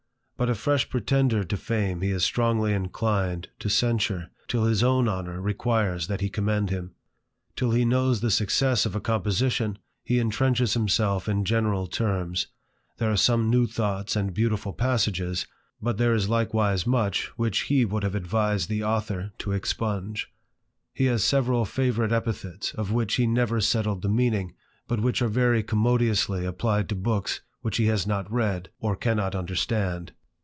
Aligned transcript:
But 0.37 0.49
a 0.49 0.55
fresh 0.55 0.89
pretender 0.89 1.43
to 1.43 1.55
fame 1.55 2.01
he 2.01 2.09
is 2.09 2.23
strongly 2.23 2.73
inclined 2.73 3.49
to 3.59 3.69
censure, 3.69 4.31
till 4.47 4.63
his 4.63 4.81
own 4.81 5.07
honour 5.07 5.39
requires 5.39 6.07
that 6.07 6.19
he 6.21 6.31
commend 6.31 6.71
him. 6.71 6.95
Till 7.55 7.69
he 7.69 7.85
knows 7.85 8.21
the 8.21 8.31
success 8.31 8.87
of 8.87 8.95
a 8.95 8.99
composition, 8.99 9.77
he 10.03 10.17
intrenches 10.17 10.73
himself 10.73 11.29
in 11.29 11.45
general 11.45 11.85
terms; 11.85 12.47
there 12.97 13.11
are 13.11 13.17
some 13.17 13.51
new 13.51 13.67
thoughts 13.67 14.15
and 14.15 14.33
beautiful 14.33 14.73
passages, 14.73 15.45
but 15.79 15.97
THE 15.99 16.05
IDLER. 16.05 16.17
317 16.17 16.33
there 16.33 16.41
is 16.41 16.49
likewise 16.83 16.87
much 16.87 17.27
which 17.37 17.59
he 17.69 17.85
would 17.85 18.01
have 18.01 18.15
advised 18.15 18.67
the 18.67 18.83
author 18.83 19.33
to 19.37 19.51
expunge. 19.51 20.33
He 20.91 21.05
has 21.05 21.23
several 21.23 21.65
favourite 21.65 22.11
epithets, 22.11 22.73
of 22.73 22.91
which 22.91 23.17
he 23.17 23.27
never 23.27 23.61
settled 23.61 24.01
the 24.01 24.09
meaning, 24.09 24.55
but 24.87 25.01
which 25.01 25.21
are 25.21 25.27
very 25.27 25.61
commodiously 25.61 26.45
applied 26.47 26.89
to 26.89 26.95
books 26.95 27.41
which 27.61 27.77
he 27.77 27.85
has 27.85 28.07
not 28.07 28.31
read, 28.31 28.69
or 28.79 28.95
cannot 28.95 29.35
understand. 29.35 30.13